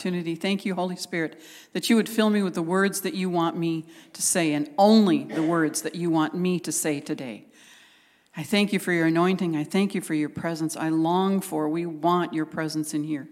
[0.00, 0.34] opportunity.
[0.34, 1.38] Thank you, Holy Spirit,
[1.74, 3.84] that you would fill me with the words that you want me
[4.14, 7.44] to say and only the words that you want me to say today.
[8.34, 9.58] I thank you for your anointing.
[9.58, 10.74] I thank you for your presence.
[10.74, 13.28] I long for, we want your presence in here.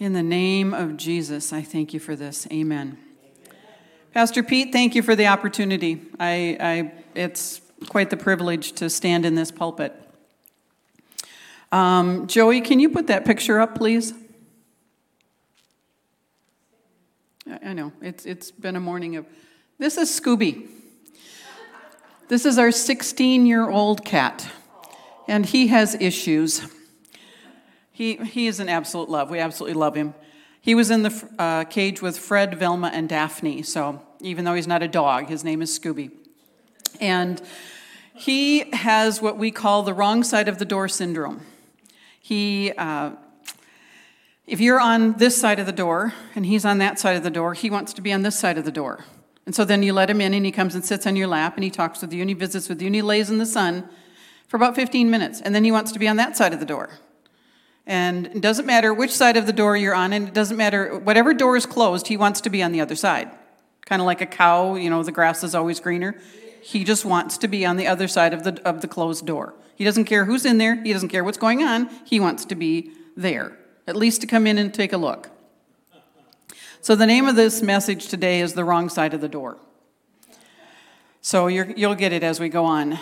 [0.00, 2.48] In the name of Jesus, I thank you for this.
[2.50, 2.98] Amen.
[2.98, 2.98] Amen.
[4.12, 6.02] Pastor Pete, thank you for the opportunity.
[6.18, 9.94] I, I, it's quite the privilege to stand in this pulpit.
[11.70, 14.14] Um, Joey, can you put that picture up, please?
[17.46, 19.26] I know, it's, it's been a morning of.
[19.78, 20.68] This is Scooby.
[22.28, 24.48] This is our 16 year old cat,
[25.28, 26.62] and he has issues.
[27.92, 29.30] He, he is an absolute love.
[29.30, 30.14] We absolutely love him.
[30.60, 34.66] He was in the uh, cage with Fred, Velma, and Daphne, so even though he's
[34.66, 36.10] not a dog, his name is Scooby.
[36.98, 37.42] And
[38.14, 41.42] he has what we call the wrong side of the door syndrome.
[42.18, 43.10] He uh,
[44.46, 47.30] if you're on this side of the door and he's on that side of the
[47.30, 49.04] door, he wants to be on this side of the door.
[49.46, 51.54] And so then you let him in and he comes and sits on your lap
[51.56, 53.46] and he talks with you and he visits with you and he lays in the
[53.46, 53.88] sun
[54.48, 55.40] for about 15 minutes.
[55.40, 56.90] And then he wants to be on that side of the door.
[57.86, 60.98] And it doesn't matter which side of the door you're on, and it doesn't matter,
[60.98, 63.30] whatever door is closed, he wants to be on the other side.
[63.84, 66.18] Kind of like a cow, you know, the grass is always greener.
[66.62, 69.54] He just wants to be on the other side of the, of the closed door.
[69.76, 72.54] He doesn't care who's in there, he doesn't care what's going on, he wants to
[72.54, 75.30] be there at least to come in and take a look.
[76.80, 79.56] So, the name of this message today is The Wrong Side of the Door.
[81.22, 82.98] So, you will get it as we go on.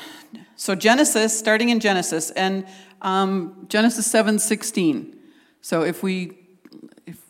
[0.55, 2.65] So, Genesis, starting in Genesis, and
[3.01, 5.17] um, Genesis 7 16.
[5.61, 6.39] So, if we,
[7.07, 7.21] if,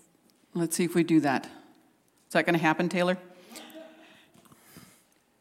[0.53, 1.47] let's see if we do that.
[1.47, 3.16] Is that going to happen, Taylor?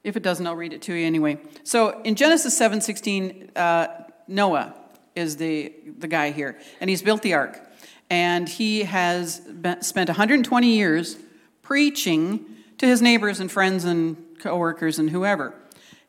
[0.03, 1.37] If it doesn't, I'll read it to you anyway.
[1.63, 3.87] So, in Genesis 7 16, uh,
[4.29, 4.75] Noah
[5.13, 7.70] is the, the guy here, and he's built the ark
[8.11, 11.17] and he has been, spent 120 years
[11.61, 12.45] preaching
[12.77, 15.55] to his neighbors and friends and coworkers and whoever.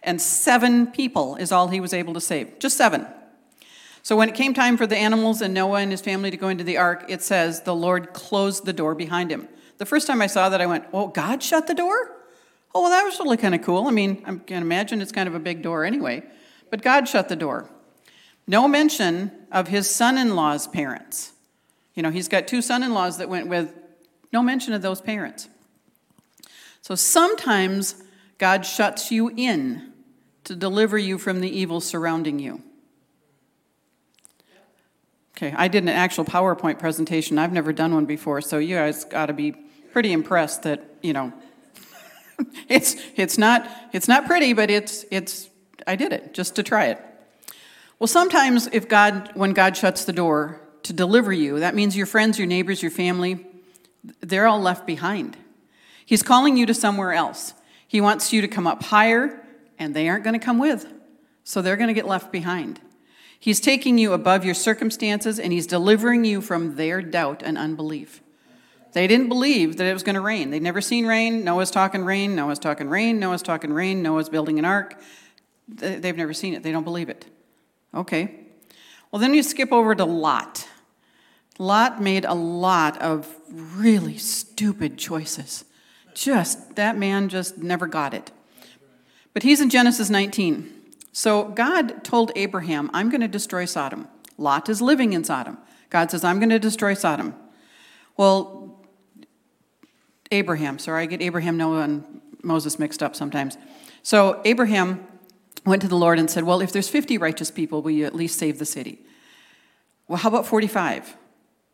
[0.03, 2.59] And seven people is all he was able to save.
[2.59, 3.06] Just seven.
[4.03, 6.49] So when it came time for the animals and Noah and his family to go
[6.49, 9.47] into the ark, it says the Lord closed the door behind him.
[9.78, 12.10] The first time I saw that, I went, Oh, God shut the door?
[12.75, 13.87] Oh, well, that was really kind of cool.
[13.87, 16.25] I mean, I can imagine it's kind of a big door anyway.
[16.69, 17.71] But God shut the door.
[18.48, 21.31] No mention of his son in law's parents.
[21.94, 23.75] You know, he's got two son in laws that went with
[24.32, 25.48] no mention of those parents.
[26.80, 28.03] So sometimes
[28.38, 29.92] God shuts you in
[30.44, 32.62] to deliver you from the evil surrounding you.
[35.36, 37.38] Okay, I did an actual PowerPoint presentation.
[37.38, 39.53] I've never done one before, so you guys got to be
[39.92, 41.32] pretty impressed that, you know,
[42.69, 45.48] it's it's not it's not pretty, but it's it's
[45.86, 47.00] I did it just to try it.
[47.98, 51.60] Well, sometimes if God when God shuts the door, to deliver you.
[51.60, 53.47] That means your friends, your neighbors, your family,
[54.20, 55.37] they're all left behind.
[56.04, 57.54] He's calling you to somewhere else.
[57.87, 59.47] He wants you to come up higher,
[59.78, 60.87] and they aren't going to come with.
[61.44, 62.81] So they're going to get left behind.
[63.38, 68.22] He's taking you above your circumstances, and He's delivering you from their doubt and unbelief.
[68.92, 70.50] They didn't believe that it was going to rain.
[70.50, 71.44] They'd never seen rain.
[71.44, 72.37] Noah's talking rain.
[72.37, 73.19] Noah's talking rain.
[73.19, 74.03] Noah's talking rain.
[74.03, 75.00] Noah's building an ark.
[75.66, 76.62] They've never seen it.
[76.62, 77.25] They don't believe it.
[77.94, 78.41] Okay.
[79.10, 80.69] Well, then you skip over to Lot.
[81.59, 85.65] Lot made a lot of really stupid choices.
[86.15, 88.31] Just, that man just never got it.
[89.33, 90.71] But he's in Genesis 19.
[91.13, 94.09] So God told Abraham, I'm going to destroy Sodom.
[94.39, 95.59] Lot is living in Sodom.
[95.91, 97.35] God says, I'm going to destroy Sodom.
[98.17, 98.81] Well,
[100.31, 103.59] Abraham, sorry, I get Abraham, Noah, and Moses mixed up sometimes.
[104.03, 105.07] So Abraham
[105.65, 108.15] went to the Lord and said, Well, if there's 50 righteous people, will you at
[108.15, 109.05] least save the city?
[110.09, 111.17] Well, how about 45?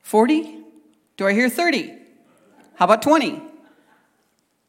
[0.09, 0.57] 40?
[1.19, 1.95] Do I hear 30?
[2.77, 3.43] How about 20?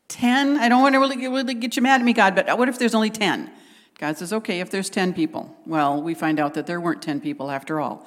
[0.10, 0.58] 10?
[0.58, 2.78] I don't want to really, really get you mad at me, God, but what if
[2.78, 3.50] there's only 10?
[4.00, 5.56] God says, okay, if there's 10 people.
[5.66, 8.06] Well, we find out that there weren't 10 people after all.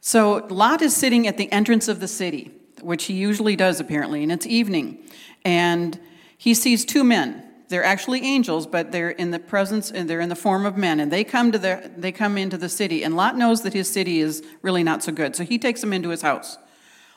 [0.00, 4.22] So Lot is sitting at the entrance of the city, which he usually does apparently,
[4.22, 4.98] and it's evening.
[5.44, 5.98] And
[6.38, 7.49] he sees two men.
[7.70, 10.98] They're actually angels, but they're in the presence and they're in the form of men.
[10.98, 13.88] And they come to the they come into the city, and Lot knows that his
[13.88, 15.36] city is really not so good.
[15.36, 16.58] So he takes them into his house.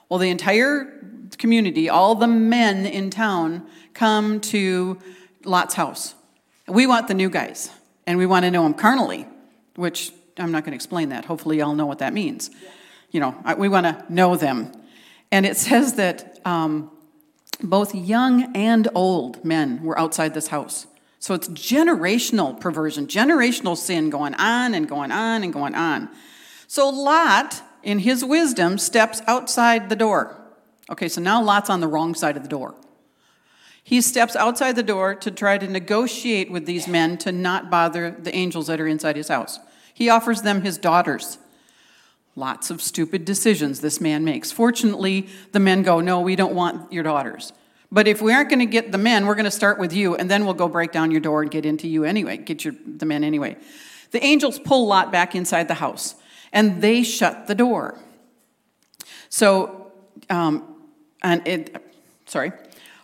[0.10, 1.04] Well, the entire
[1.40, 3.66] community, all the men in town,
[3.96, 5.00] come to
[5.44, 6.14] Lot's house.
[6.68, 7.72] We want the new guys,
[8.06, 9.26] and we want to know them carnally,
[9.76, 11.26] which I'm not going to explain that.
[11.26, 12.52] Hopefully, y'all know what that means.
[13.10, 14.72] You know, we want to know them.
[15.32, 16.92] And it says that um,
[17.62, 20.88] both young and old men were outside this house.
[21.20, 26.10] So it's generational perversion, generational sin going on and going on and going on.
[26.68, 30.38] So Lot, in his wisdom, steps outside the door.
[30.90, 32.76] Okay, so now Lot's on the wrong side of the door.
[33.84, 38.12] He steps outside the door to try to negotiate with these men to not bother
[38.12, 39.60] the angels that are inside his house.
[39.94, 41.38] He offers them his daughters.
[42.36, 44.52] Lots of stupid decisions this man makes.
[44.52, 47.54] Fortunately, the men go, No, we don't want your daughters.
[47.92, 50.16] But if we aren't going to get the men, we're going to start with you,
[50.16, 52.74] and then we'll go break down your door and get into you anyway, get your,
[52.88, 53.56] the men anyway.
[54.10, 56.16] The angels pull Lot back inside the house,
[56.52, 58.00] and they shut the door.
[59.30, 59.92] So,
[60.28, 60.76] um,
[61.22, 61.76] and it,
[62.26, 62.52] sorry,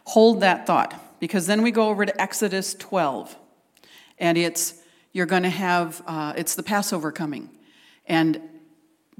[0.06, 3.36] hold that thought, because then we go over to Exodus 12,
[4.18, 4.74] and it's,
[5.14, 7.52] you're going to have, uh, it's the Passover coming.
[8.08, 8.42] And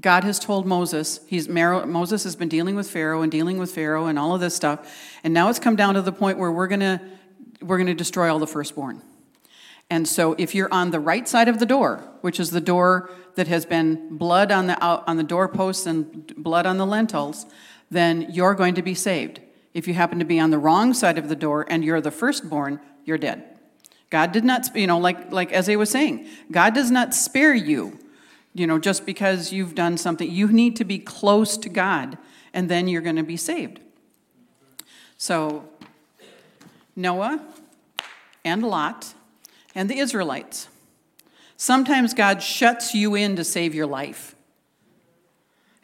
[0.00, 4.06] God has told Moses, he's, Moses has been dealing with Pharaoh and dealing with Pharaoh
[4.06, 5.18] and all of this stuff.
[5.22, 7.00] And now it's come down to the point where we're going to
[7.60, 9.02] we're going to destroy all the firstborn.
[9.90, 13.10] And so if you're on the right side of the door, which is the door
[13.34, 17.44] that has been blood on the on the doorposts and blood on the lentils,
[17.90, 19.40] then you're going to be saved.
[19.74, 22.10] If you happen to be on the wrong side of the door and you're the
[22.10, 23.44] firstborn, you're dead.
[24.08, 27.98] God did not, you know, like like Eze was saying, God does not spare you
[28.54, 30.30] you know, just because you've done something.
[30.30, 32.18] You need to be close to God,
[32.52, 33.80] and then you're going to be saved.
[35.16, 35.68] So,
[36.96, 37.44] Noah
[38.44, 39.14] and Lot
[39.74, 40.68] and the Israelites.
[41.56, 44.34] Sometimes God shuts you in to save your life.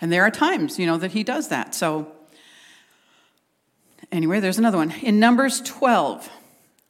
[0.01, 1.75] And there are times, you know, that he does that.
[1.75, 2.11] So,
[4.11, 4.91] anyway, there's another one.
[5.03, 6.29] In Numbers 12,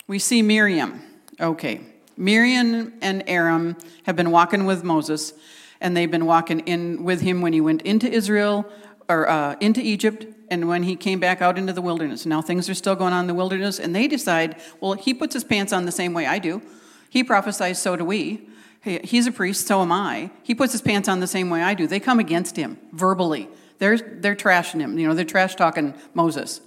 [0.06, 1.02] we see Miriam.
[1.38, 1.80] Okay.
[2.16, 5.34] Miriam and Aaron have been walking with Moses
[5.80, 8.66] and they've been walking in with him when he went into Israel
[9.08, 12.26] or uh, into Egypt and when he came back out into the wilderness.
[12.26, 15.34] Now things are still going on in the wilderness, and they decide, well, he puts
[15.34, 16.62] his pants on the same way I do.
[17.10, 18.48] He prophesies, so do we.
[18.82, 20.30] He's a priest, so am I.
[20.44, 21.88] He puts his pants on the same way I do.
[21.88, 23.48] They come against him verbally.
[23.78, 24.96] They're, they're trashing him.
[24.98, 26.60] You know, they're trash talking Moses.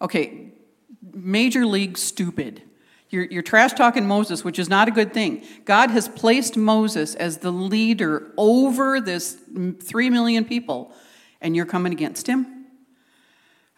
[0.00, 0.52] Okay,
[1.12, 2.62] major league stupid.
[3.12, 5.44] You're, you're trash talking Moses, which is not a good thing.
[5.66, 9.38] God has placed Moses as the leader over this
[9.82, 10.94] three million people,
[11.42, 12.64] and you're coming against him?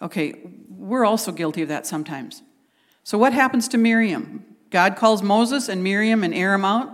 [0.01, 0.35] Okay,
[0.69, 2.43] we're also guilty of that sometimes.
[3.03, 4.45] So, what happens to Miriam?
[4.71, 6.93] God calls Moses and Miriam and Aaron out,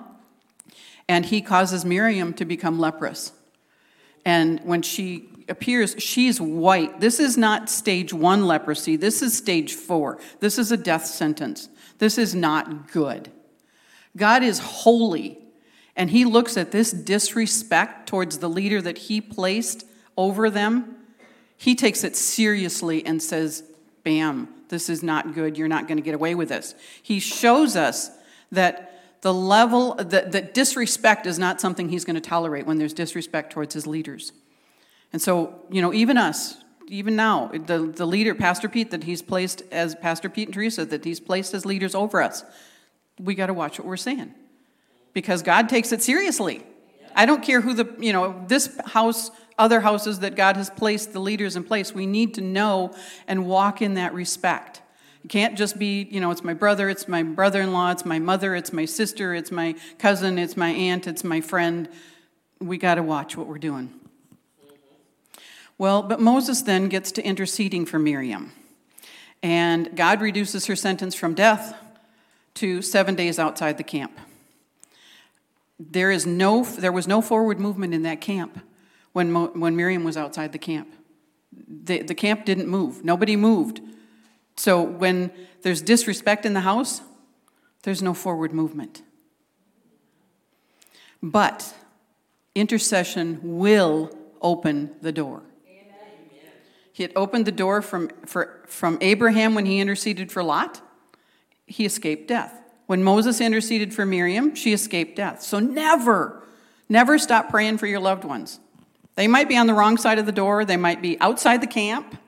[1.09, 3.33] and he causes Miriam to become leprous.
[4.25, 7.01] And when she appears, she's white.
[7.01, 10.19] This is not stage one leprosy, this is stage four.
[10.41, 11.69] This is a death sentence.
[12.01, 13.31] This is not good.
[14.17, 15.39] God is holy,
[15.95, 19.87] and He looks at this disrespect towards the leader that He placed
[20.17, 20.97] over them.
[21.57, 23.63] He takes it seriously and says,
[24.03, 25.59] Bam, this is not good.
[25.59, 26.75] You're not going to get away with this.
[27.03, 28.11] He shows us
[28.51, 32.95] that the level, that, that disrespect is not something He's going to tolerate when there's
[32.95, 34.33] disrespect towards His leaders.
[35.13, 36.57] And so, you know, even us,
[36.91, 40.85] even now, the, the leader, Pastor Pete, that he's placed as Pastor Pete and Teresa,
[40.85, 42.45] that he's placed as leaders over us,
[43.19, 44.35] we got to watch what we're saying
[45.13, 46.63] because God takes it seriously.
[47.15, 51.13] I don't care who the, you know, this house, other houses that God has placed
[51.13, 52.95] the leaders in place, we need to know
[53.29, 54.83] and walk in that respect.
[55.25, 58.05] It can't just be, you know, it's my brother, it's my brother in law, it's
[58.07, 61.89] my mother, it's my sister, it's my cousin, it's my aunt, it's my friend.
[62.59, 64.00] We got to watch what we're doing.
[65.81, 68.53] Well, but Moses then gets to interceding for Miriam.
[69.43, 71.75] And God reduces her sentence from death
[72.57, 74.21] to seven days outside the camp.
[75.79, 78.61] There, is no, there was no forward movement in that camp
[79.15, 80.93] when, Mo, when Miriam was outside the camp.
[81.67, 83.81] The, the camp didn't move, nobody moved.
[84.59, 85.33] So when
[85.63, 87.01] there's disrespect in the house,
[87.85, 89.01] there's no forward movement.
[91.23, 91.75] But
[92.55, 95.45] intercession will open the door.
[97.01, 100.83] He had opened the door from, for, from Abraham when he interceded for Lot.
[101.65, 102.53] He escaped death.
[102.85, 105.41] When Moses interceded for Miriam, she escaped death.
[105.41, 106.43] So never,
[106.91, 108.61] never stop praying for your loved ones.
[109.15, 111.67] They might be on the wrong side of the door, they might be outside the
[111.67, 112.19] camp,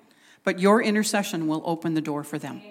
[0.42, 2.62] but your intercession will open the door for them.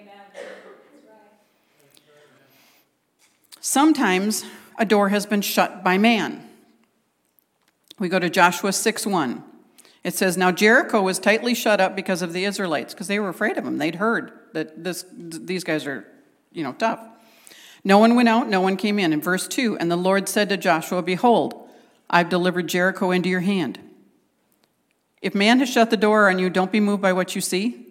[3.60, 4.44] Sometimes
[4.76, 6.50] a door has been shut by man.
[8.00, 9.51] We go to Joshua 6 1.
[10.04, 13.28] It says, Now Jericho was tightly shut up because of the Israelites, because they were
[13.28, 13.78] afraid of them.
[13.78, 16.06] They'd heard that this, these guys are,
[16.52, 17.00] you know, tough.
[17.84, 19.12] No one went out, no one came in.
[19.12, 21.68] In verse 2, and the Lord said to Joshua, Behold,
[22.08, 23.78] I've delivered Jericho into your hand.
[25.20, 27.86] If man has shut the door on you, don't be moved by what you see,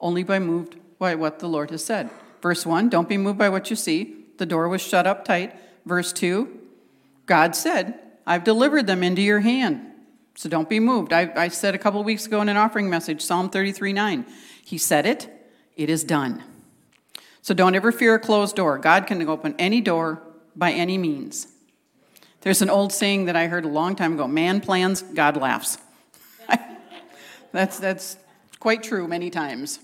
[0.00, 2.10] only by moved by what the Lord has said.
[2.40, 4.14] Verse 1, don't be moved by what you see.
[4.38, 5.54] The door was shut up tight.
[5.84, 6.48] Verse 2,
[7.26, 9.84] God said, I've delivered them into your hand.
[10.38, 11.12] So don't be moved.
[11.12, 14.24] I, I said a couple weeks ago in an offering message, Psalm 33 9.
[14.64, 15.28] He said it,
[15.74, 16.44] it is done.
[17.42, 18.78] So don't ever fear a closed door.
[18.78, 20.22] God can open any door
[20.54, 21.48] by any means.
[22.42, 25.76] There's an old saying that I heard a long time ago man plans, God laughs.
[27.52, 28.16] that's, that's
[28.60, 29.80] quite true many times.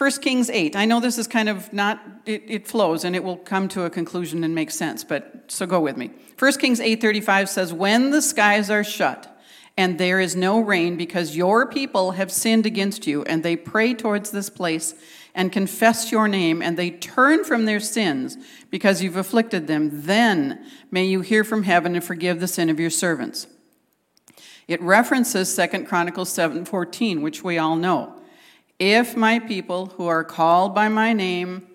[0.00, 0.76] 1 Kings 8.
[0.76, 3.84] I know this is kind of not, it, it, flows and it will come to
[3.84, 6.10] a conclusion and make sense, but so go with me.
[6.38, 9.38] 1 Kings 8.35 says, When the skies are shut
[9.76, 13.92] and there is no rain because your people have sinned against you and they pray
[13.92, 14.94] towards this place
[15.34, 18.38] and confess your name and they turn from their sins
[18.70, 22.80] because you've afflicted them, then may you hear from heaven and forgive the sin of
[22.80, 23.48] your servants.
[24.66, 28.19] It references 2 Chronicles 7.14, which we all know.
[28.80, 31.66] If my people who are called by my name,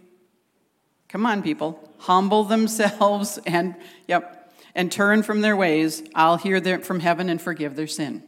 [1.08, 3.76] come on, people, humble themselves and,
[4.08, 8.24] yep, and turn from their ways, I'll hear them from heaven and forgive their sin.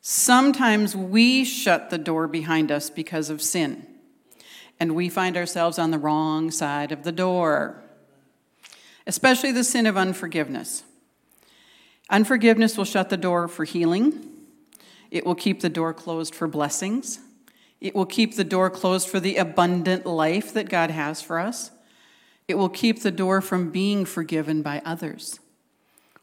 [0.00, 3.86] Sometimes we shut the door behind us because of sin,
[4.80, 7.84] and we find ourselves on the wrong side of the door,
[9.06, 10.82] especially the sin of unforgiveness.
[12.08, 14.26] Unforgiveness will shut the door for healing,
[15.12, 17.20] it will keep the door closed for blessings.
[17.80, 21.70] It will keep the door closed for the abundant life that God has for us.
[22.46, 25.40] It will keep the door from being forgiven by others.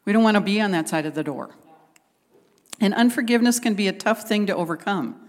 [0.05, 1.55] We don't want to be on that side of the door.
[2.79, 5.19] And unforgiveness can be a tough thing to overcome.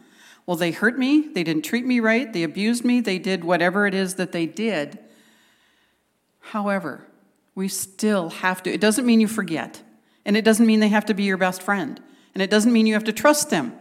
[0.45, 3.87] Well, they hurt me, they didn't treat me right, they abused me, they did whatever
[3.87, 4.99] it is that they did.
[6.41, 7.07] However,
[7.55, 9.83] we still have to, it doesn't mean you forget,
[10.25, 12.01] and it doesn't mean they have to be your best friend,
[12.35, 13.73] and it doesn't mean you have to trust them.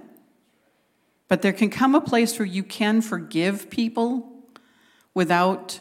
[1.28, 4.32] But there can come a place where you can forgive people
[5.14, 5.80] without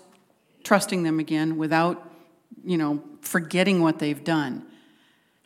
[0.64, 2.10] trusting them again, without,
[2.64, 4.64] you know, forgetting what they've done.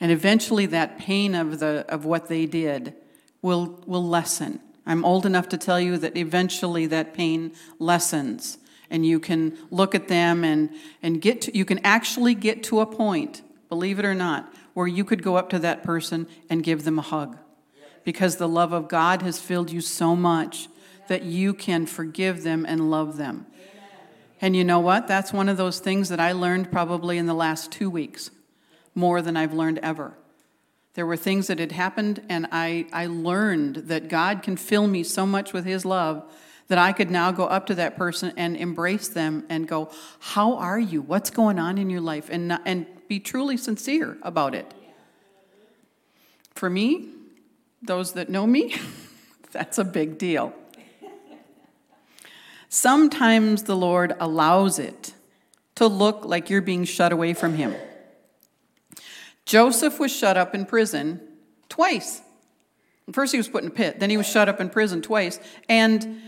[0.00, 2.94] And eventually that pain of, the, of what they did
[3.42, 4.60] will, will lessen.
[4.86, 8.56] I'm old enough to tell you that eventually that pain lessens
[8.88, 10.70] and you can look at them and,
[11.02, 14.86] and get to, you can actually get to a point, believe it or not, where
[14.86, 17.36] you could go up to that person and give them a hug
[18.04, 20.68] because the love of God has filled you so much
[21.08, 23.46] that you can forgive them and love them.
[24.40, 25.06] And you know what?
[25.06, 28.30] That's one of those things that I learned probably in the last two weeks,
[28.94, 30.14] more than I've learned ever.
[30.94, 35.02] There were things that had happened, and I, I learned that God can fill me
[35.02, 36.24] so much with His love
[36.68, 39.90] that I could now go up to that person and embrace them and go,
[40.20, 41.02] How are you?
[41.02, 42.28] What's going on in your life?
[42.30, 44.72] And, and be truly sincere about it.
[46.54, 47.08] For me,
[47.82, 48.76] those that know me,
[49.52, 50.54] that's a big deal.
[52.68, 55.14] Sometimes the Lord allows it
[55.74, 57.74] to look like you're being shut away from Him.
[59.44, 61.20] Joseph was shut up in prison
[61.68, 62.22] twice.
[63.12, 65.40] First, he was put in a pit, then, he was shut up in prison twice,
[65.68, 66.22] and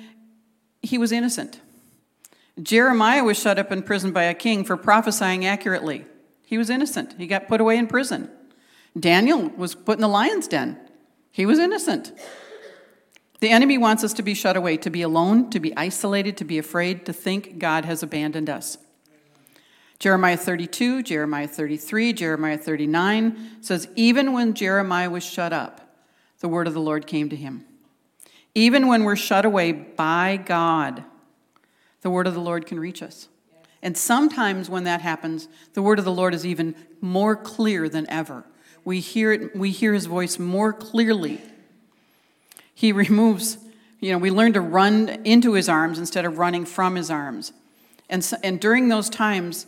[0.83, 1.61] he was innocent.
[2.61, 6.05] Jeremiah was shut up in prison by a king for prophesying accurately.
[6.45, 7.15] He was innocent.
[7.19, 8.31] He got put away in prison.
[8.99, 10.79] Daniel was put in the lion's den.
[11.33, 12.13] He was innocent.
[13.41, 16.45] The enemy wants us to be shut away, to be alone, to be isolated, to
[16.45, 18.79] be afraid, to think God has abandoned us.
[19.99, 25.97] Jeremiah 32, Jeremiah 33, Jeremiah 39 says, Even when Jeremiah was shut up,
[26.41, 27.65] the word of the Lord came to him.
[28.55, 31.05] Even when we're shut away by God,
[32.03, 33.29] the word of the Lord can reach us.
[33.81, 38.09] And sometimes when that happens, the word of the Lord is even more clear than
[38.11, 38.45] ever
[38.85, 41.41] we hear it we hear his voice more clearly.
[42.75, 43.59] He removes
[44.01, 47.53] you know we learn to run into his arms instead of running from his arms.
[48.09, 49.67] And, so, and during those times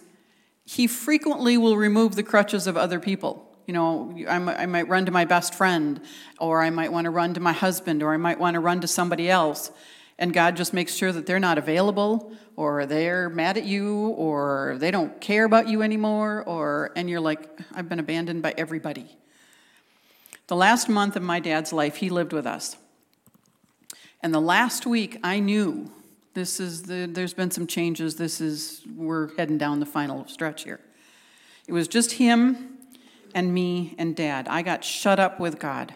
[0.67, 3.51] he frequently will remove the crutches of other people.
[3.67, 6.01] You know I might run to my best friend
[6.39, 8.81] or i might want to run to my husband or i might want to run
[8.81, 9.71] to somebody else
[10.19, 14.77] and God just makes sure that they're not available or they're mad at you or
[14.79, 19.17] they don't care about you anymore or and you're like I've been abandoned by everybody.
[20.47, 22.77] The last month of my dad's life he lived with us.
[24.23, 25.91] And the last week I knew
[26.35, 30.65] this is the there's been some changes this is we're heading down the final stretch
[30.65, 30.81] here.
[31.67, 32.79] It was just him
[33.35, 34.47] and me and dad.
[34.49, 35.95] I got shut up with God.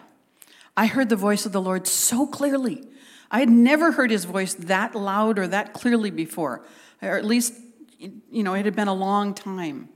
[0.75, 2.85] I heard the voice of the Lord so clearly.
[3.31, 6.63] I had never heard his voice that loud or that clearly before,
[7.01, 7.53] or at least,
[7.99, 9.89] you know, it had been a long time.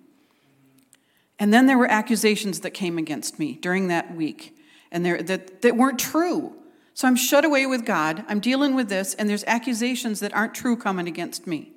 [1.39, 4.55] And then there were accusations that came against me during that week,
[4.91, 6.55] and there, that, that weren't true.
[6.93, 10.53] So I'm shut away with God, I'm dealing with this, and there's accusations that aren't
[10.53, 11.71] true coming against me.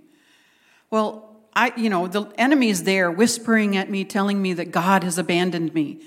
[0.91, 5.17] Well, I, you know, the enemy's there whispering at me, telling me that God has
[5.17, 6.03] abandoned me.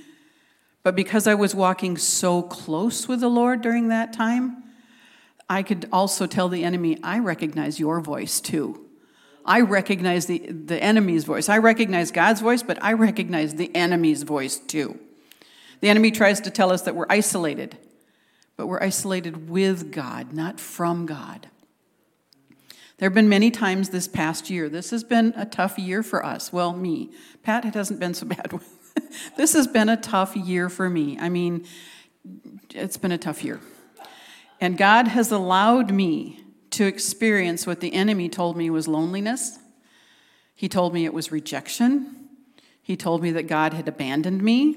[0.83, 4.63] But because I was walking so close with the Lord during that time,
[5.49, 8.85] I could also tell the enemy, I recognize your voice too.
[9.43, 11.49] I recognize the, the enemy's voice.
[11.49, 14.99] I recognize God's voice, but I recognize the enemy's voice too.
[15.81, 17.77] The enemy tries to tell us that we're isolated,
[18.57, 21.47] but we're isolated with God, not from God.
[22.97, 24.67] There have been many times this past year.
[24.67, 26.51] This has been a tough year for us.
[26.51, 27.11] Well, me.
[27.43, 28.59] Pat, it hasn't been so bad.
[29.37, 31.17] this has been a tough year for me.
[31.17, 31.65] I mean,
[32.75, 33.61] it's been a tough year.
[34.61, 39.59] And God has allowed me to experience what the enemy told me was loneliness.
[40.53, 42.27] He told me it was rejection.
[42.81, 44.75] He told me that God had abandoned me.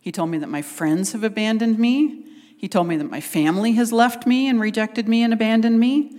[0.00, 2.24] He told me that my friends have abandoned me.
[2.56, 6.16] He told me that my family has left me and rejected me and abandoned me.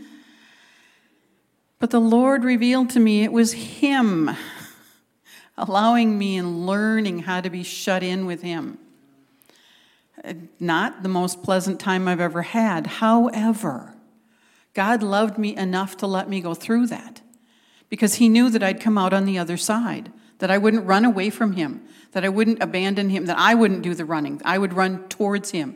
[1.79, 4.29] But the Lord revealed to me it was Him
[5.57, 8.77] allowing me and learning how to be shut in with Him.
[10.60, 12.88] Not the most pleasant time I've ever had.
[12.88, 13.96] However,
[14.74, 17.22] God loved me enough to let me go through that
[17.89, 21.06] because He knew that I'd come out on the other side, that I wouldn't run
[21.06, 21.82] away from Him,
[22.13, 25.51] that I wouldn't abandon Him, that I wouldn't do the running, I would run towards
[25.51, 25.75] Him.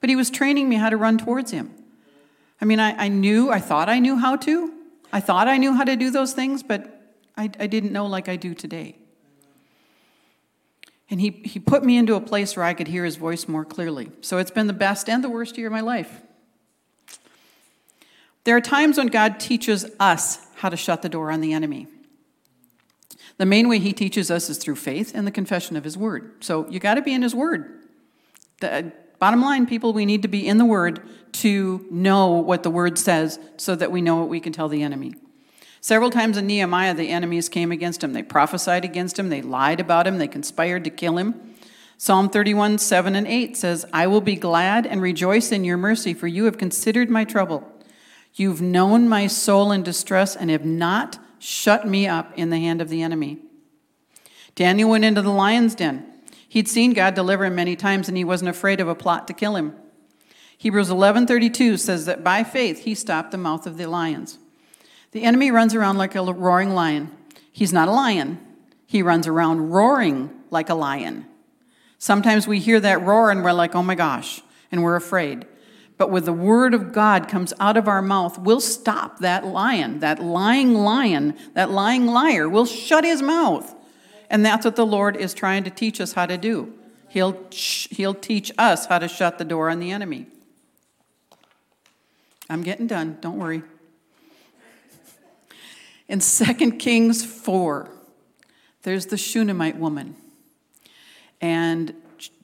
[0.00, 1.72] But He was training me how to run towards Him.
[2.60, 4.72] I mean, I, I knew, I thought I knew how to,
[5.12, 8.28] I thought I knew how to do those things, but I, I didn't know like
[8.28, 8.96] I do today.
[11.10, 13.64] And he, he put me into a place where I could hear his voice more
[13.64, 14.10] clearly.
[14.20, 16.22] So it's been the best and the worst year of my life.
[18.44, 21.86] There are times when God teaches us how to shut the door on the enemy.
[23.36, 26.44] The main way he teaches us is through faith and the confession of his word.
[26.44, 27.82] So you got to be in his word.
[28.60, 28.82] The uh,
[29.18, 31.00] bottom line, people, we need to be in the word
[31.32, 34.82] to know what the word says so that we know what we can tell the
[34.82, 35.14] enemy.
[35.84, 38.14] Several times in Nehemiah, the enemies came against him.
[38.14, 41.56] They prophesied against him, they lied about him, they conspired to kill him.
[41.98, 46.14] Psalm 31, 7 and 8 says, I will be glad and rejoice in your mercy,
[46.14, 47.70] for you have considered my trouble.
[48.32, 52.80] You've known my soul in distress and have not shut me up in the hand
[52.80, 53.40] of the enemy.
[54.54, 56.06] Daniel went into the lion's den.
[56.48, 59.34] He'd seen God deliver him many times and he wasn't afraid of a plot to
[59.34, 59.74] kill him.
[60.56, 64.38] Hebrews 11:32 says that by faith he stopped the mouth of the lions.
[65.14, 67.10] The enemy runs around like a roaring lion.
[67.52, 68.40] He's not a lion.
[68.84, 71.26] He runs around roaring like a lion.
[71.98, 75.46] Sometimes we hear that roar and we're like, "Oh my gosh," and we're afraid.
[75.98, 80.00] But with the word of God comes out of our mouth, we'll stop that lion,
[80.00, 82.48] that lying lion, that lying liar.
[82.48, 83.72] We'll shut his mouth.
[84.28, 86.72] And that's what the Lord is trying to teach us how to do.
[87.08, 90.26] He'll, he'll teach us how to shut the door on the enemy.
[92.50, 93.62] I'm getting done, don't worry.
[96.08, 97.90] In 2 Kings 4,
[98.82, 100.16] there's the Shunammite woman.
[101.40, 101.94] And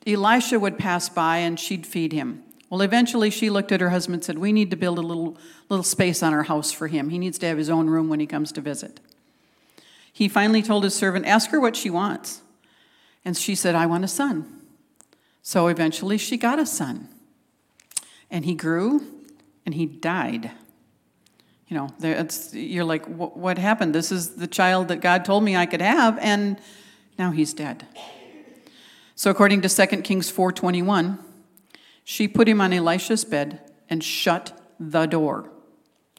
[0.07, 2.43] Elisha would pass by and she'd feed him.
[2.71, 5.37] Well, eventually she looked at her husband and said, We need to build a little,
[5.69, 7.11] little space on our house for him.
[7.11, 9.01] He needs to have his own room when he comes to visit.
[10.13, 12.43] He finally told his servant, Ask her what she wants.
[13.25, 14.63] And she said, I want a son.
[15.43, 17.09] So eventually she got a son.
[18.31, 19.03] And he grew
[19.67, 20.53] and he died.
[21.71, 23.95] You know, you're like, what happened?
[23.95, 26.59] This is the child that God told me I could have, and
[27.17, 27.87] now he's dead.
[29.15, 31.21] So according to 2 Kings 4:21,
[32.03, 35.49] she put him on Elisha's bed and shut the door.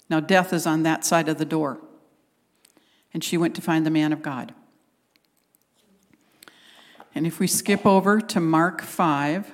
[0.10, 1.82] Now death is on that side of the door.
[3.14, 4.54] And she went to find the man of God.
[7.14, 9.52] And if we skip over to Mark 5,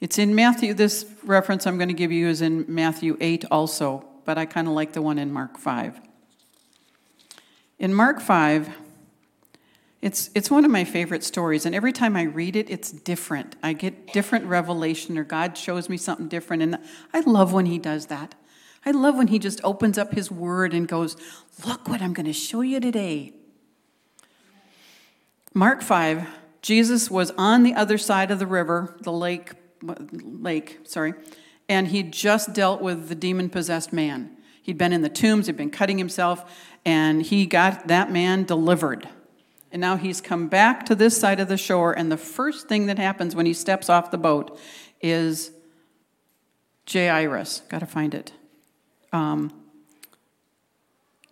[0.00, 4.04] it's in Matthew, this reference I'm going to give you is in Matthew 8 also,
[4.26, 6.00] but I kind of like the one in Mark 5.
[7.78, 8.68] In Mark 5,
[10.02, 13.56] it's, it's one of my favorite stories, and every time I read it, it's different.
[13.62, 16.78] I get different revelation, or God shows me something different, and
[17.14, 18.34] I love when He does that.
[18.84, 21.16] I love when He just opens up His Word and goes,
[21.66, 23.32] Look what I'm going to show you today.
[25.54, 26.26] Mark 5,
[26.62, 31.14] Jesus was on the other side of the river, the lake, lake, sorry,
[31.68, 34.36] and he'd just dealt with the demon possessed man.
[34.62, 36.44] He'd been in the tombs, he'd been cutting himself,
[36.84, 39.08] and he got that man delivered.
[39.72, 42.86] And now he's come back to this side of the shore, and the first thing
[42.86, 44.58] that happens when he steps off the boat
[45.00, 45.50] is
[46.90, 47.62] Jairus.
[47.68, 48.32] Got to find it.
[49.12, 49.52] Um,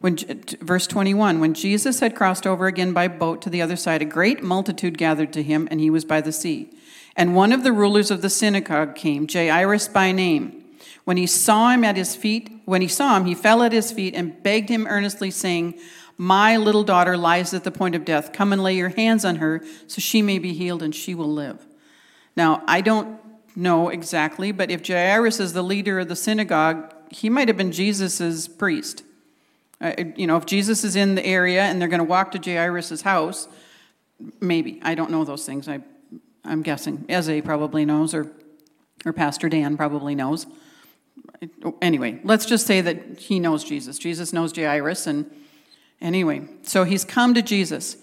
[0.01, 0.19] when,
[0.61, 4.05] verse 21 When Jesus had crossed over again by boat to the other side, a
[4.05, 6.71] great multitude gathered to him, and he was by the sea.
[7.17, 10.65] And one of the rulers of the synagogue came, Jairus by name.
[11.05, 13.93] When he saw him at his feet, when he saw him, he fell at his
[13.93, 15.79] feet and begged him earnestly, saying,
[16.17, 18.33] My little daughter lies at the point of death.
[18.33, 21.33] Come and lay your hands on her, so she may be healed and she will
[21.33, 21.67] live.
[22.37, 23.21] Now, I don't
[23.55, 27.71] know exactly, but if Jairus is the leader of the synagogue, he might have been
[27.71, 29.05] Jesus's priest.
[29.81, 32.39] Uh, you know, if Jesus is in the area and they're going to walk to
[32.39, 33.47] Jairus' house,
[34.41, 34.81] maybe.
[34.83, 35.69] I don't know those things.
[35.69, 35.81] I,
[36.45, 37.05] I'm guessing.
[37.09, 38.31] Eze probably knows, or,
[39.05, 40.47] or Pastor Dan probably knows.
[41.81, 43.99] Anyway, let's just say that he knows Jesus.
[43.99, 45.31] Jesus knows Jairus, and
[46.01, 47.97] anyway, so he's come to Jesus.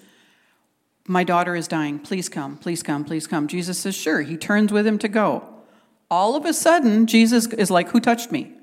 [1.08, 2.00] My daughter is dying.
[2.00, 3.48] Please come, please come, please come.
[3.48, 4.22] Jesus says, Sure.
[4.22, 5.44] He turns with him to go.
[6.10, 8.54] All of a sudden, Jesus is like, Who touched me?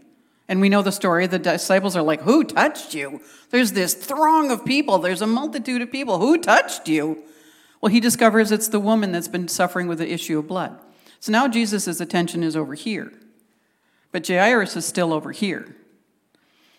[0.49, 1.27] And we know the story.
[1.27, 3.21] The disciples are like, Who touched you?
[3.51, 6.19] There's this throng of people, there's a multitude of people.
[6.19, 7.23] Who touched you?
[7.81, 10.79] Well, he discovers it's the woman that's been suffering with the issue of blood.
[11.21, 13.13] So now Jesus' attention is over here.
[14.13, 15.77] But Jairus is still over here.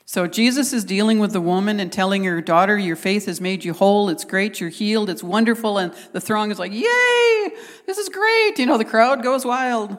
[0.05, 3.63] So Jesus is dealing with the woman and telling her, Daughter, your faith has made
[3.63, 4.09] you whole.
[4.09, 4.59] It's great.
[4.59, 5.09] You're healed.
[5.09, 5.77] It's wonderful.
[5.77, 7.51] And the throng is like, Yay!
[7.85, 8.57] This is great.
[8.57, 9.97] You know, the crowd goes wild.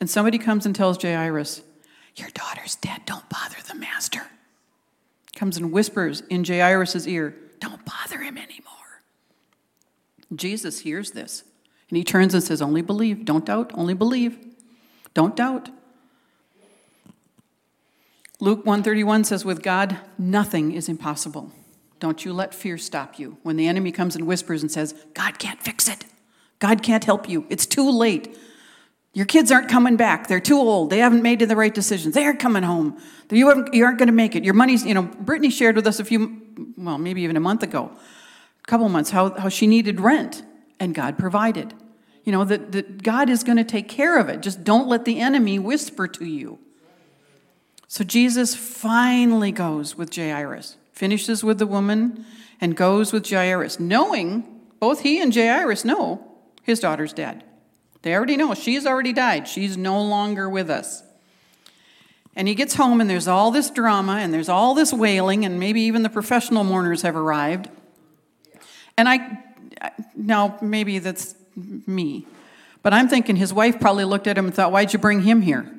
[0.00, 1.62] And somebody comes and tells Jairus,
[2.16, 3.02] Your daughter's dead.
[3.06, 4.26] Don't bother the master.
[5.34, 8.36] Comes and whispers in Jairus' ear, Don't bother him.
[10.34, 11.44] Jesus hears this
[11.88, 13.24] and he turns and says, Only believe.
[13.24, 13.70] Don't doubt.
[13.74, 14.38] Only believe.
[15.14, 15.70] Don't doubt.
[18.38, 21.52] Luke 131 says, With God, nothing is impossible.
[21.98, 23.38] Don't you let fear stop you.
[23.42, 26.04] When the enemy comes and whispers and says, God can't fix it,
[26.58, 28.36] God can't help you, it's too late.
[29.14, 30.26] Your kids aren't coming back.
[30.26, 30.90] They're too old.
[30.90, 32.14] They haven't made the right decisions.
[32.14, 33.00] They aren't coming home.
[33.30, 34.44] You, you aren't going to make it.
[34.44, 36.42] Your money's, you know, Brittany shared with us a few,
[36.76, 37.90] well, maybe even a month ago,
[38.66, 40.42] couple months, how, how she needed rent,
[40.78, 41.72] and God provided.
[42.24, 44.42] You know, that, that God is going to take care of it.
[44.42, 46.58] Just don't let the enemy whisper to you.
[47.88, 52.26] So Jesus finally goes with Jairus, finishes with the woman,
[52.60, 54.44] and goes with Jairus, knowing
[54.80, 56.26] both he and Jairus know
[56.62, 57.44] his daughter's dead.
[58.02, 61.02] They already know she's already died, she's no longer with us.
[62.34, 65.58] And he gets home, and there's all this drama, and there's all this wailing, and
[65.58, 67.70] maybe even the professional mourners have arrived.
[68.98, 69.44] And I,
[70.14, 72.26] now maybe that's me,
[72.82, 75.42] but I'm thinking his wife probably looked at him and thought, Why'd you bring him
[75.42, 75.70] here?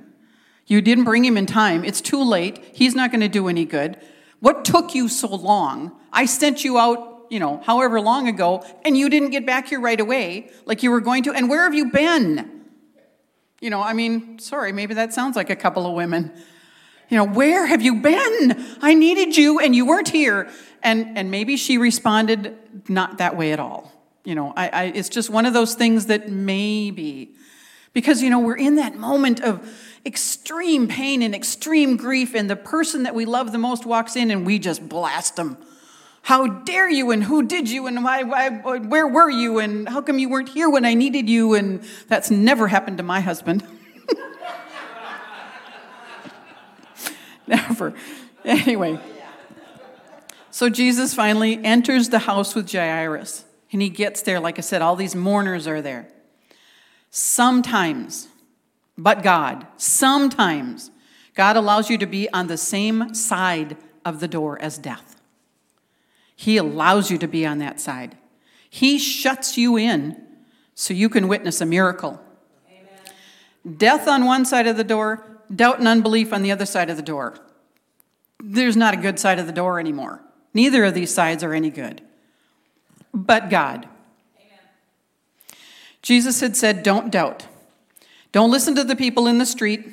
[0.67, 1.85] You didn't bring him in time.
[1.85, 2.63] It's too late.
[2.73, 3.97] He's not going to do any good.
[4.39, 5.97] What took you so long?
[6.11, 9.79] I sent you out, you know, however long ago, and you didn't get back here
[9.79, 11.33] right away like you were going to.
[11.33, 12.65] And where have you been?
[13.61, 16.31] You know, I mean, sorry, maybe that sounds like a couple of women.
[17.09, 18.65] You know, where have you been?
[18.81, 20.49] I needed you and you weren't here.
[20.83, 22.57] And, and maybe she responded
[22.89, 23.91] not that way at all.
[24.23, 27.31] You know, I, I, it's just one of those things that maybe,
[27.93, 29.67] because, you know, we're in that moment of,
[30.07, 34.31] extreme pain and extreme grief, and the person that we love the most walks in
[34.31, 35.57] and we just blast them.
[36.21, 40.01] How dare you, and who did you, and why, why, where were you, and how
[40.01, 41.53] come you weren't here when I needed you?
[41.53, 43.65] And that's never happened to my husband.
[47.47, 47.93] never.
[48.45, 48.99] Anyway.
[50.51, 54.39] So Jesus finally enters the house with Jairus, and he gets there.
[54.39, 56.07] Like I said, all these mourners are there.
[57.11, 58.27] Sometimes
[58.97, 59.67] but God.
[59.77, 60.91] Sometimes
[61.35, 65.21] God allows you to be on the same side of the door as death.
[66.35, 68.17] He allows you to be on that side.
[68.69, 70.21] He shuts you in
[70.73, 72.19] so you can witness a miracle.
[72.69, 73.77] Amen.
[73.77, 76.97] Death on one side of the door, doubt and unbelief on the other side of
[76.97, 77.37] the door.
[78.43, 80.21] There's not a good side of the door anymore.
[80.53, 82.01] Neither of these sides are any good.
[83.13, 83.87] But God.
[84.37, 84.59] Amen.
[86.01, 87.47] Jesus had said, Don't doubt.
[88.31, 89.87] Don't listen to the people in the street.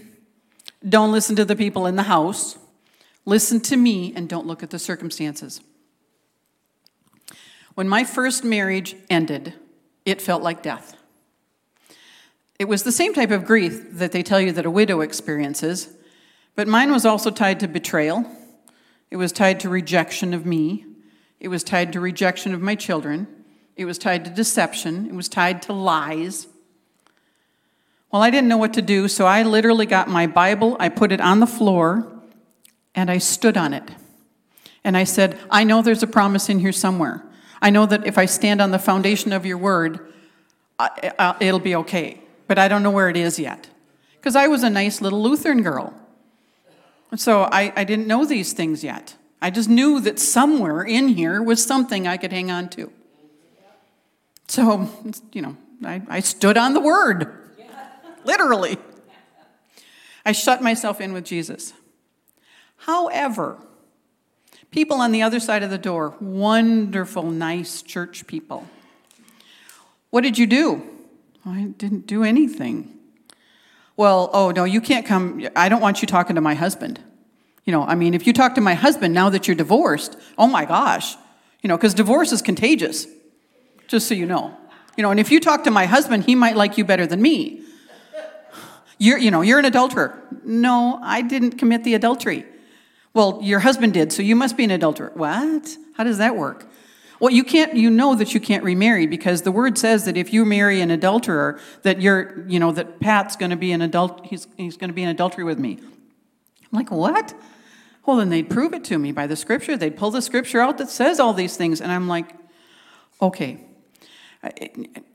[0.87, 2.59] Don't listen to the people in the house.
[3.25, 5.61] Listen to me and don't look at the circumstances.
[7.75, 9.55] When my first marriage ended,
[10.05, 10.97] it felt like death.
[12.59, 15.89] It was the same type of grief that they tell you that a widow experiences,
[16.55, 18.25] but mine was also tied to betrayal.
[19.11, 20.87] It was tied to rejection of me.
[21.41, 23.27] It was tied to rejection of my children.
[23.77, 25.07] It was tied to deception.
[25.07, 26.47] It was tied to lies.
[28.13, 31.11] Well, I didn't know what to do, so I literally got my Bible, I put
[31.11, 32.07] it on the floor,
[32.95, 33.91] and I stood on it.
[34.85, 37.25] And I said, I know there's a promise in here somewhere.
[37.61, 40.13] I know that if I stand on the foundation of your word,
[41.41, 42.21] it'll be okay.
[42.47, 43.69] But I don't know where it is yet.
[44.17, 45.95] Because I was a nice little Lutheran girl.
[47.17, 49.17] So I, I didn't know these things yet.
[49.41, 52.91] I just knew that somewhere in here was something I could hang on to.
[54.49, 54.91] So,
[55.33, 57.45] you know, I, I stood on the word
[58.25, 58.79] literally.
[60.25, 61.75] I shut myself in with Jesus.
[62.79, 63.59] However,
[64.71, 68.67] people on the other side of the door, wonderful, nice church people.
[70.11, 70.83] What did you do?
[71.47, 72.99] I didn't do anything.
[73.97, 75.47] Well, oh, no, you can't come.
[75.55, 77.01] I don't want you talking to my husband.
[77.65, 80.47] You know, I mean, if you talk to my husband now that you're divorced, oh
[80.47, 81.17] my gosh,
[81.63, 83.07] you know, because divorce is contagious,
[83.87, 84.57] just so you know.
[84.97, 87.23] You know, and if you talk to my husband, he might like you better than
[87.23, 87.63] me.
[88.99, 90.23] You're, you know, you're an adulterer.
[90.45, 92.47] No, I didn't commit the adultery.
[93.13, 95.11] Well, your husband did, so you must be an adulterer.
[95.15, 95.77] What?
[95.97, 96.67] How does that work?
[97.25, 100.31] Well, you can't, you know that you can't remarry because the word says that if
[100.35, 104.27] you marry an adulterer, that you're, you know, that Pat's going to be an adult,
[104.27, 105.79] he's, he's going to be in adultery with me.
[105.81, 107.33] I'm like, what?
[108.05, 109.75] Well, then they'd prove it to me by the scripture.
[109.75, 111.81] They'd pull the scripture out that says all these things.
[111.81, 112.31] And I'm like,
[113.23, 113.59] okay.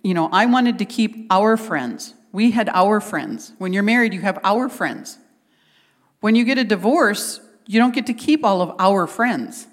[0.01, 2.15] You know, I wanted to keep our friends.
[2.31, 3.53] We had our friends.
[3.59, 5.19] When you're married, you have our friends.
[6.21, 9.67] When you get a divorce, you don't get to keep all of our friends.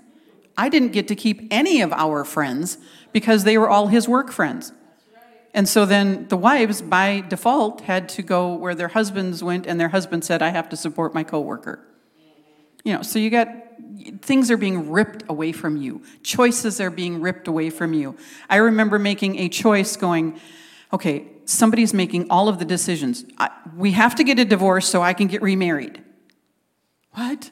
[0.56, 2.78] I didn't get to keep any of our friends
[3.12, 4.72] because they were all his work friends.
[5.52, 9.80] And so then the wives, by default, had to go where their husbands went, and
[9.80, 11.80] their husband said, I have to support my coworker.
[12.84, 13.48] You know, so you got
[14.20, 18.16] things are being ripped away from you, choices are being ripped away from you.
[18.50, 20.38] I remember making a choice going,
[20.92, 23.24] okay, somebody's making all of the decisions.
[23.38, 26.02] I, we have to get a divorce so I can get remarried.
[27.12, 27.50] What?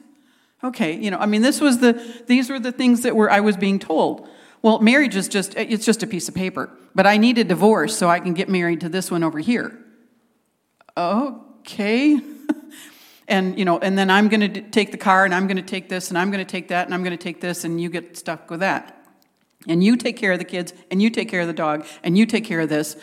[0.65, 3.39] Okay, you know, I mean, this was the, these were the things that were, I
[3.39, 4.27] was being told.
[4.63, 6.75] Well, marriage is just, it's just a piece of paper.
[6.95, 9.77] But I need a divorce so I can get married to this one over here.
[10.97, 12.19] Okay.
[13.27, 15.63] and, you know, and then I'm going to take the car and I'm going to
[15.63, 17.79] take this and I'm going to take that and I'm going to take this and
[17.79, 19.05] you get stuck with that.
[19.67, 22.17] And you take care of the kids and you take care of the dog and
[22.17, 22.95] you take care of this.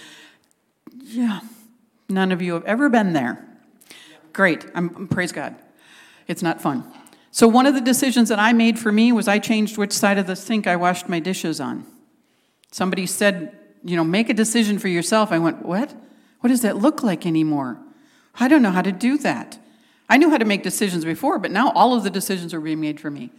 [1.05, 1.41] Yeah.
[2.09, 3.47] None of you have ever been there.
[4.33, 4.67] Great.
[4.75, 5.55] I'm, praise God.
[6.27, 6.93] It's not fun.
[7.35, 10.19] So, one of the decisions that I made for me was I changed which side
[10.19, 11.87] of the sink I washed my dishes on.
[12.71, 15.33] Somebody said, you know, make a decision for yourself.
[15.33, 15.95] I went, what?
[16.41, 17.79] What does that look like anymore?
[18.35, 19.59] I don't know how to do that.
[20.11, 22.81] I knew how to make decisions before, but now all of the decisions are being
[22.81, 23.31] made for me.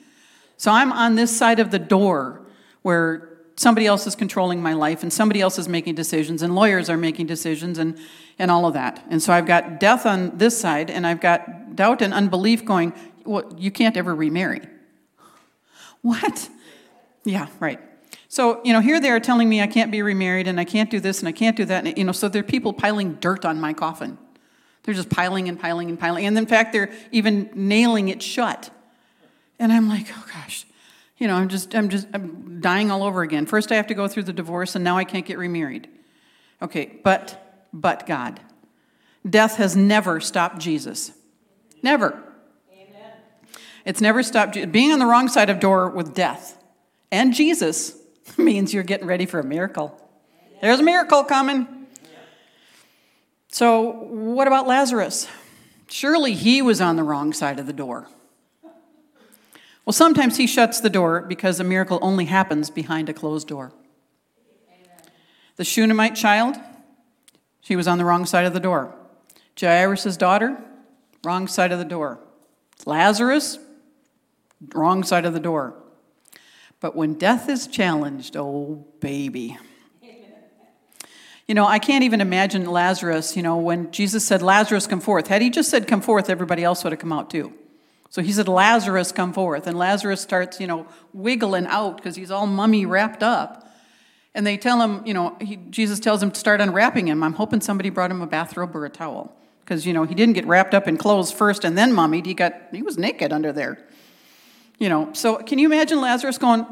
[0.57, 2.41] So I'm on this side of the door
[2.81, 6.89] where somebody else is controlling my life and somebody else is making decisions and lawyers
[6.89, 7.97] are making decisions and,
[8.39, 9.05] and all of that.
[9.09, 12.93] And so I've got death on this side and I've got doubt and unbelief going,
[13.25, 14.61] well, you can't ever remarry.
[16.01, 16.49] What?
[17.23, 17.79] Yeah, right.
[18.27, 20.89] So, you know, here they are telling me I can't be remarried and I can't
[20.89, 21.85] do this and I can't do that.
[21.85, 24.17] And, you know, so there are people piling dirt on my coffin.
[24.83, 26.25] They're just piling and piling and piling.
[26.25, 28.69] And in fact, they're even nailing it shut.
[29.59, 30.65] And I'm like, oh gosh,
[31.17, 33.45] you know, I'm just, I'm just, I'm dying all over again.
[33.45, 35.87] First I have to go through the divorce and now I can't get remarried.
[36.61, 38.39] Okay, but, but God.
[39.29, 41.11] Death has never stopped Jesus.
[41.81, 42.21] Never.
[43.85, 44.71] It's never stopped.
[44.71, 46.57] Being on the wrong side of door with death
[47.13, 47.95] and Jesus
[48.37, 49.99] means you're getting ready for a miracle.
[50.61, 51.67] There's a miracle coming.
[53.49, 55.27] So, what about Lazarus?
[55.87, 58.07] Surely he was on the wrong side of the door.
[59.85, 63.73] Well, sometimes he shuts the door because a miracle only happens behind a closed door.
[65.57, 66.55] The Shunammite child,
[67.61, 68.95] she was on the wrong side of the door.
[69.59, 70.57] Jairus' daughter,
[71.23, 72.17] wrong side of the door.
[72.87, 73.59] Lazarus,
[74.73, 75.75] wrong side of the door.
[76.79, 79.57] But when death is challenged, oh baby.
[81.47, 85.27] You know, I can't even imagine Lazarus, you know, when Jesus said, Lazarus, come forth.
[85.27, 87.53] Had he just said, come forth, everybody else would have come out too.
[88.09, 89.67] So he said, Lazarus, come forth.
[89.67, 93.71] And Lazarus starts, you know, wiggling out because he's all mummy wrapped up.
[94.35, 97.23] And they tell him, you know, he, Jesus tells him to start unwrapping him.
[97.23, 100.33] I'm hoping somebody brought him a bathrobe or a towel because, you know, he didn't
[100.33, 102.25] get wrapped up in clothes first and then mummied.
[102.25, 103.85] He got, he was naked under there.
[104.83, 106.65] You know, so can you imagine Lazarus going,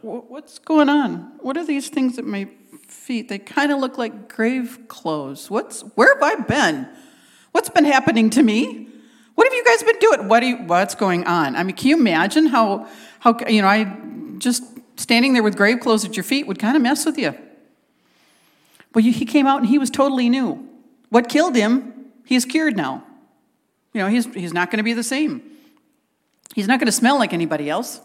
[0.00, 1.32] What's going on?
[1.40, 2.48] What are these things at my
[2.86, 3.28] feet?
[3.28, 5.50] They kind of look like grave clothes.
[5.50, 6.88] What's, where have I been?
[7.50, 8.86] What's been happening to me?
[9.34, 10.28] What have you guys been doing?
[10.28, 11.56] What you, what's going on?
[11.56, 12.86] I mean, can you imagine how,
[13.18, 13.92] how, you know, I
[14.38, 14.62] just
[14.94, 17.34] standing there with grave clothes at your feet would kind of mess with you.
[18.94, 20.68] Well, he came out and he was totally new.
[21.08, 23.02] What killed him, he's cured now.
[23.92, 25.51] You know, he's, he's not going to be the same.
[26.54, 28.00] He's not going to smell like anybody else.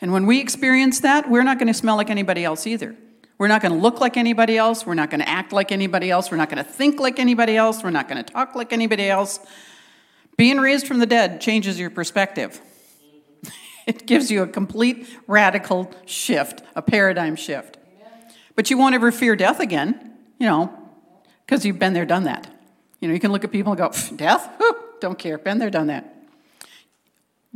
[0.00, 2.96] And when we experience that, we're not going to smell like anybody else either.
[3.38, 4.86] We're not going to look like anybody else.
[4.86, 6.30] We're not going to act like anybody else.
[6.30, 7.82] We're not going to think like anybody else.
[7.82, 9.40] We're not going to talk like anybody else.
[10.36, 12.60] Being raised from the dead changes your perspective.
[13.86, 17.76] it gives you a complete radical shift, a paradigm shift.
[18.54, 20.72] But you won't ever fear death again, you know,
[21.44, 22.50] because you've been there, done that.
[23.00, 24.50] You know, you can look at people and go, death?
[24.56, 25.36] Whew, don't care.
[25.36, 26.15] Been there, done that.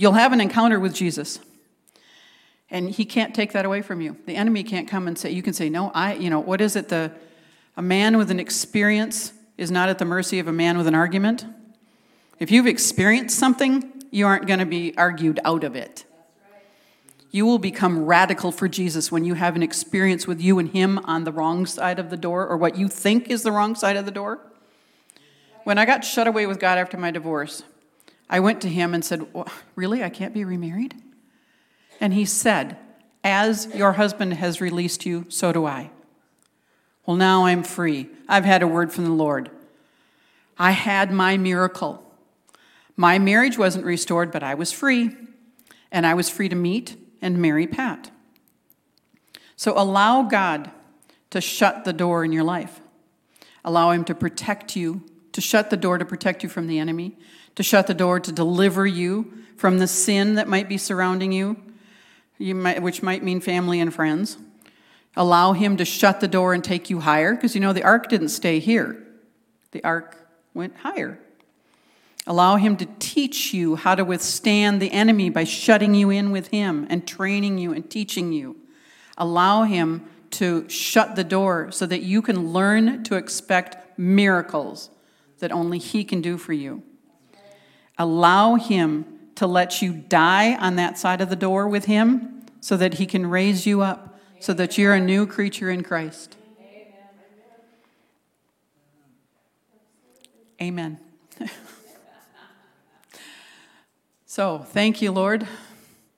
[0.00, 1.40] You'll have an encounter with Jesus.
[2.70, 4.16] And he can't take that away from you.
[4.24, 6.74] The enemy can't come and say, you can say, no, I, you know, what is
[6.74, 6.88] it?
[6.88, 7.12] The,
[7.76, 10.94] A man with an experience is not at the mercy of a man with an
[10.94, 11.44] argument.
[12.38, 16.06] If you've experienced something, you aren't going to be argued out of it.
[17.30, 20.98] You will become radical for Jesus when you have an experience with you and Him
[21.00, 23.96] on the wrong side of the door or what you think is the wrong side
[23.96, 24.38] of the door.
[25.64, 27.64] When I got shut away with God after my divorce,
[28.30, 29.26] I went to Him and said,
[29.74, 30.04] Really?
[30.04, 30.94] I can't be remarried?
[32.00, 32.78] And He said,
[33.24, 35.90] As your husband has released you, so do I.
[37.04, 38.08] Well, now I'm free.
[38.28, 39.50] I've had a word from the Lord.
[40.56, 42.04] I had my miracle.
[42.96, 45.10] My marriage wasn't restored, but I was free.
[45.90, 48.12] And I was free to meet and marry Pat.
[49.56, 50.70] So allow God
[51.30, 52.80] to shut the door in your life.
[53.64, 57.16] Allow Him to protect you, to shut the door to protect you from the enemy,
[57.54, 61.56] to shut the door to deliver you from the sin that might be surrounding you,
[62.38, 64.38] you might, which might mean family and friends.
[65.16, 68.08] Allow Him to shut the door and take you higher, because you know the ark
[68.08, 69.04] didn't stay here,
[69.72, 70.16] the ark
[70.54, 71.18] went higher.
[72.26, 76.48] Allow Him to teach you how to withstand the enemy by shutting you in with
[76.48, 78.56] Him and training you and teaching you.
[79.18, 84.90] Allow Him to shut the door so that you can learn to expect miracles
[85.40, 86.82] that only He can do for you.
[88.00, 92.78] Allow Him to let you die on that side of the door with Him so
[92.78, 96.36] that He can raise you up, so that you're a new creature in Christ.
[100.60, 100.98] Amen.
[104.30, 105.48] So, thank you, Lord,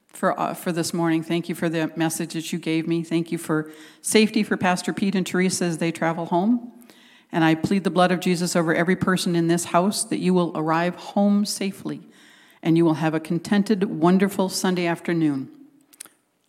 [0.09, 1.23] for, uh, for this morning.
[1.23, 3.03] Thank you for the message that you gave me.
[3.03, 3.71] Thank you for
[4.03, 6.73] safety for Pastor Pete and Teresa as they travel home.
[7.33, 10.35] And I plead the blood of Jesus over every person in this house that you
[10.35, 12.03] will arrive home safely
[12.63, 15.51] and you will have a contented, wonderful Sunday afternoon.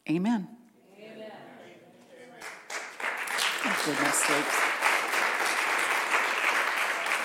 [0.09, 0.47] Amen.
[0.99, 1.31] Amen.
[4.11, 4.72] Sakes.